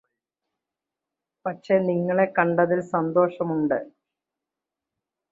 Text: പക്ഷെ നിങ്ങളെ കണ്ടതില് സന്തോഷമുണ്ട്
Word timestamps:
പക്ഷെ 1.45 1.75
നിങ്ങളെ 1.79 2.25
കണ്ടതില് 2.37 2.83
സന്തോഷമുണ്ട് 2.91 3.77